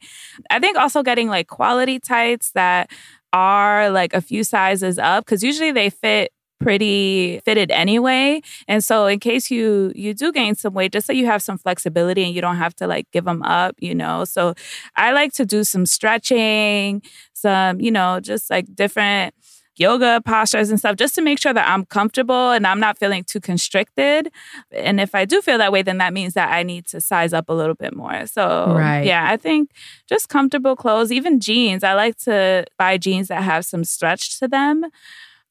[0.49, 2.89] I think also getting like quality tights that
[3.33, 8.41] are like a few sizes up because usually they fit pretty fitted anyway.
[8.67, 11.57] And so in case you you do gain some weight, just so you have some
[11.57, 14.25] flexibility and you don't have to like give them up, you know.
[14.25, 14.53] So
[14.95, 17.01] I like to do some stretching,
[17.33, 19.33] some, you know, just like different
[19.79, 23.23] yoga postures and stuff just to make sure that I'm comfortable and I'm not feeling
[23.23, 24.29] too constricted.
[24.71, 27.33] And if I do feel that way, then that means that I need to size
[27.33, 28.27] up a little bit more.
[28.27, 29.05] So, right.
[29.05, 29.71] yeah, I think
[30.07, 31.83] just comfortable clothes, even jeans.
[31.83, 34.85] I like to buy jeans that have some stretch to them.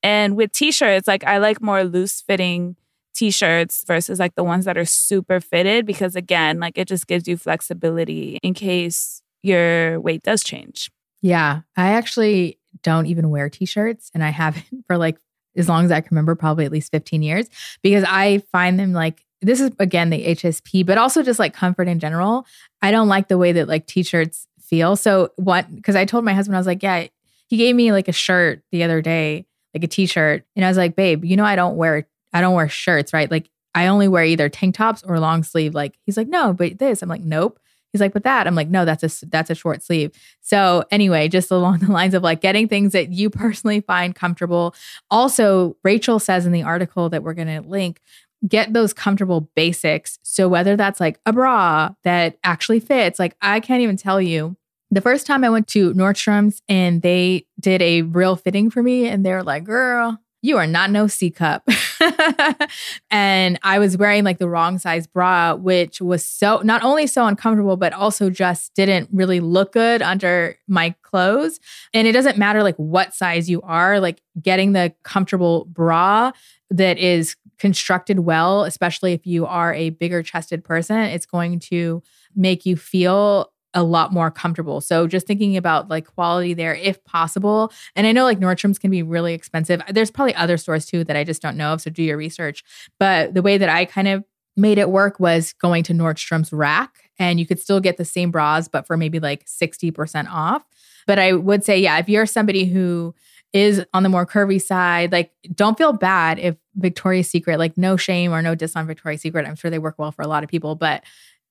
[0.03, 2.77] And with t-shirts, like I like more loose fitting
[3.15, 7.27] t-shirts versus like the ones that are super fitted because again, like it just gives
[7.27, 10.91] you flexibility in case your weight does change.
[11.21, 15.19] Yeah, I actually don't even wear t-shirts and I haven't for like
[15.57, 17.49] as long as I can remember, probably at least 15 years
[17.83, 21.89] because I find them like this is again the HSP, but also just like comfort
[21.89, 22.47] in general.
[22.83, 24.95] I don't like the way that like t-shirts feel.
[24.95, 27.09] So what because I told my husband, I was like, yeah,
[27.49, 30.45] he gave me like a shirt the other day like a t-shirt.
[30.57, 33.31] And I was like, babe, you know, I don't wear, I don't wear shirts, right?
[33.31, 35.75] Like I only wear either tank tops or long sleeve.
[35.75, 37.03] Like he's like, no, but this.
[37.03, 37.61] I'm like, nope.
[37.93, 38.47] He's like, but that.
[38.47, 40.13] I'm like, no, that's a that's a short sleeve.
[40.41, 44.75] So anyway, just along the lines of like getting things that you personally find comfortable.
[45.11, 48.01] Also, Rachel says in the article that we're going to link,
[48.47, 50.19] get those comfortable basics.
[50.23, 54.57] So whether that's like a bra that actually fits, like I can't even tell you
[54.91, 59.07] the first time I went to Nordstrom's and they did a real fitting for me,
[59.07, 61.69] and they were like, girl, you are not no C cup.
[63.11, 67.27] and I was wearing like the wrong size bra, which was so not only so
[67.27, 71.59] uncomfortable, but also just didn't really look good under my clothes.
[71.93, 76.31] And it doesn't matter like what size you are, like getting the comfortable bra
[76.71, 82.01] that is constructed well, especially if you are a bigger chested person, it's going to
[82.37, 84.81] make you feel a lot more comfortable.
[84.81, 87.73] So just thinking about like quality there if possible.
[87.95, 89.83] And I know like Nordstrom's can be really expensive.
[89.91, 92.65] There's probably other stores too that I just don't know of, so do your research.
[92.99, 94.25] But the way that I kind of
[94.57, 98.31] made it work was going to Nordstrom's rack and you could still get the same
[98.31, 100.65] bras but for maybe like 60% off.
[101.07, 103.15] But I would say yeah, if you're somebody who
[103.53, 107.97] is on the more curvy side, like don't feel bad if Victoria's Secret, like no
[107.97, 109.47] shame or no diss on Victoria's Secret.
[109.47, 111.03] I'm sure they work well for a lot of people, but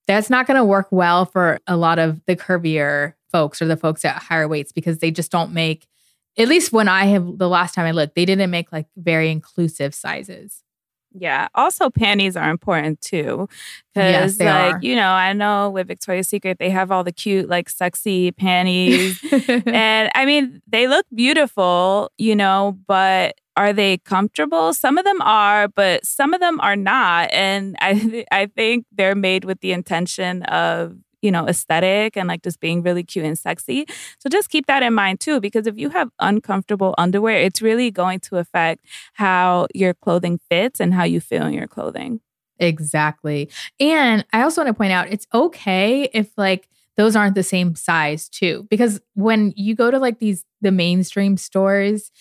[0.07, 3.77] that's not going to work well for a lot of the curvier folks or the
[3.77, 5.87] folks at higher weights because they just don't make
[6.37, 9.31] at least when I have the last time I looked, they didn't make like very
[9.31, 10.63] inclusive sizes.
[11.13, 11.47] Yeah.
[11.55, 13.49] Also, panties are important too.
[13.93, 14.79] Because, yes, like, are.
[14.83, 19.19] you know, I know with Victoria's Secret, they have all the cute, like, sexy panties.
[19.65, 24.73] and I mean, they look beautiful, you know, but are they comfortable?
[24.73, 27.29] Some of them are, but some of them are not.
[27.33, 32.43] And I, I think they're made with the intention of you know, aesthetic and like
[32.43, 33.85] just being really cute and sexy.
[34.19, 37.89] So just keep that in mind too, because if you have uncomfortable underwear, it's really
[37.89, 42.21] going to affect how your clothing fits and how you feel in your clothing.
[42.59, 43.49] Exactly.
[43.79, 47.75] And I also want to point out it's okay if like those aren't the same
[47.75, 52.11] size too, because when you go to like these, the mainstream stores,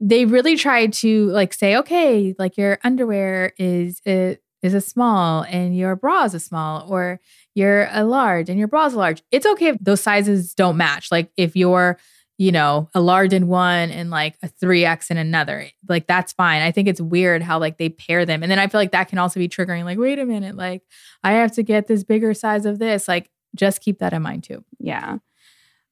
[0.00, 5.42] they really try to like say, okay, like your underwear is, uh, is a small
[5.42, 7.20] and your bra is a small, or
[7.54, 9.22] you're a large and your bra bra's large.
[9.30, 11.10] It's okay if those sizes don't match.
[11.10, 11.98] Like if you're,
[12.38, 16.62] you know, a large in one and like a 3X in another, like that's fine.
[16.62, 18.42] I think it's weird how like they pair them.
[18.42, 20.82] And then I feel like that can also be triggering, like, wait a minute, like
[21.22, 23.08] I have to get this bigger size of this.
[23.08, 24.64] Like just keep that in mind too.
[24.78, 25.18] Yeah.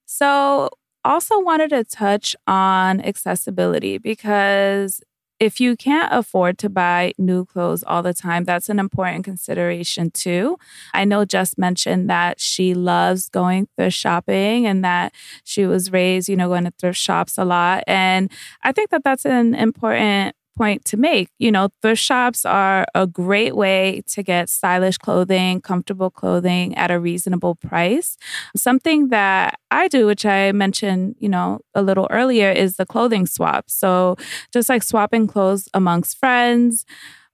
[0.07, 0.71] So
[1.09, 5.01] also wanted to touch on accessibility because
[5.41, 10.11] if you can't afford to buy new clothes all the time, that's an important consideration
[10.11, 10.59] too.
[10.93, 16.29] I know Jess mentioned that she loves going thrift shopping and that she was raised,
[16.29, 17.85] you know, going to thrift shops a lot.
[17.87, 18.31] And
[18.63, 21.31] I think that that's an important point to make.
[21.39, 26.91] You know, thrift shops are a great way to get stylish clothing, comfortable clothing at
[26.91, 28.19] a reasonable price.
[28.57, 33.27] Something that I do, which I mentioned, you know, a little earlier, is the clothing
[33.27, 33.71] swap.
[33.71, 34.17] So
[34.53, 36.85] just like swapping clothes amongst friends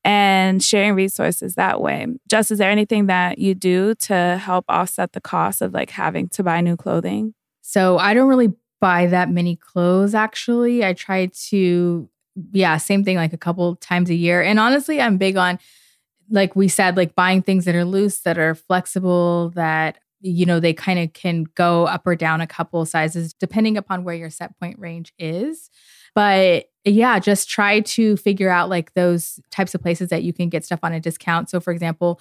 [0.05, 2.07] and sharing resources that way.
[2.29, 6.29] Jess is there anything that you do to help offset the cost of like having
[6.29, 7.35] to buy new clothing?
[7.63, 10.85] So I don't really buy that many clothes actually.
[10.85, 12.09] I try to
[12.53, 14.43] yeah, same thing like a couple times a year.
[14.43, 15.59] And honestly, I'm big on
[16.31, 20.59] like we said like buying things that are loose, that are flexible, that you know,
[20.59, 24.31] they kind of can go up or down a couple sizes depending upon where your
[24.31, 25.69] set point range is.
[26.15, 30.49] But yeah, just try to figure out like those types of places that you can
[30.49, 31.51] get stuff on a discount.
[31.51, 32.21] So, for example,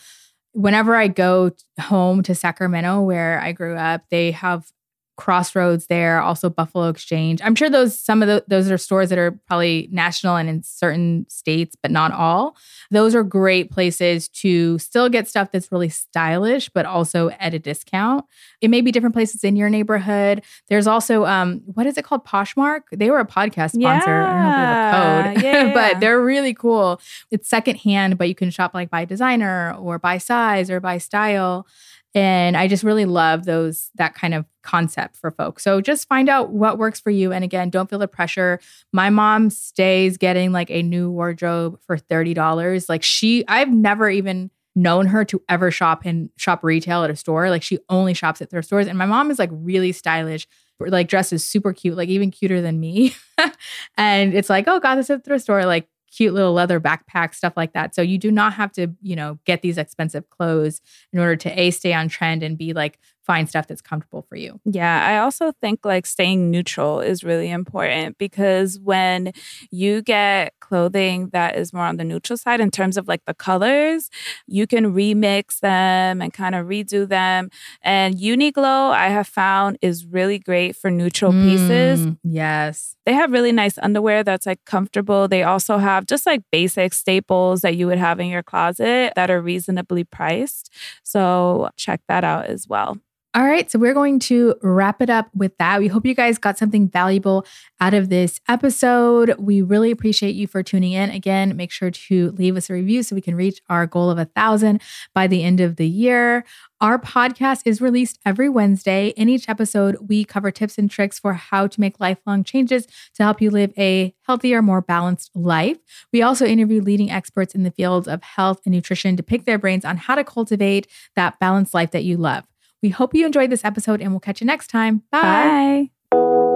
[0.52, 4.72] whenever I go home to Sacramento, where I grew up, they have
[5.16, 7.40] Crossroads there, also Buffalo Exchange.
[7.44, 10.64] I'm sure those some of the, those are stores that are probably national and in
[10.64, 12.58] certain states, but not all.
[12.90, 17.60] Those are great places to still get stuff that's really stylish, but also at a
[17.60, 18.26] discount.
[18.60, 20.44] It may be different places in your neighborhood.
[20.68, 22.26] There's also um, what is it called?
[22.26, 22.82] Poshmark.
[22.92, 24.10] They were a podcast sponsor.
[24.10, 24.30] Yeah.
[24.30, 25.74] I don't know if they have a code, yeah, yeah.
[25.92, 27.00] but they're really cool.
[27.30, 31.68] It's secondhand, but you can shop like by designer or by size or by style.
[32.16, 35.64] And I just really love those that kind of concept for folks.
[35.64, 37.32] So just find out what works for you.
[37.32, 38.60] And again, don't feel the pressure.
[38.92, 42.88] My mom stays getting like a new wardrobe for $30.
[42.88, 47.16] Like she, I've never even known her to ever shop in shop retail at a
[47.16, 47.50] store.
[47.50, 48.88] Like she only shops at thrift stores.
[48.88, 50.48] And my mom is like really stylish,
[50.80, 53.16] like dresses super cute, like even cuter than me.
[53.98, 55.66] and it's like, oh God, this is a thrift store.
[55.66, 57.96] Like cute little leather backpack, stuff like that.
[57.96, 61.60] So you do not have to, you know, get these expensive clothes in order to
[61.60, 64.60] A, stay on trend and be like, find stuff that's comfortable for you.
[64.66, 69.32] Yeah, I also think like staying neutral is really important because when
[69.72, 73.34] you get clothing that is more on the neutral side in terms of like the
[73.34, 74.10] colors,
[74.48, 77.50] you can remix them and kind of redo them.
[77.82, 82.08] And Uniqlo, I have found, is really great for neutral mm, pieces.
[82.24, 82.96] Yes.
[83.06, 85.28] They have really nice underwear that's like comfortable.
[85.28, 89.30] They also have just like basic staples that you would have in your closet that
[89.30, 90.72] are reasonably priced.
[91.04, 92.98] So check that out as well.
[93.36, 95.80] All right, so we're going to wrap it up with that.
[95.80, 97.48] We hope you guys got something valuable
[97.82, 99.34] out of this episode.
[99.40, 101.10] We really appreciate you for tuning in.
[101.10, 104.20] Again, make sure to leave us a review so we can reach our goal of
[104.20, 104.84] a thousand
[105.16, 106.46] by the end of the year.
[106.80, 109.08] Our podcast is released every Wednesday.
[109.18, 113.24] In each episode, we cover tips and tricks for how to make lifelong changes to
[113.24, 115.80] help you live a healthier, more balanced life.
[116.12, 119.58] We also interview leading experts in the fields of health and nutrition to pick their
[119.58, 122.44] brains on how to cultivate that balanced life that you love.
[122.84, 125.02] We hope you enjoyed this episode and we'll catch you next time.
[125.10, 125.90] Bye.
[126.12, 126.53] Bye.